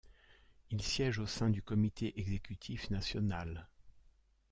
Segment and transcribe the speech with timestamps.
[0.71, 3.69] Il siège au sein du comité exécutif national.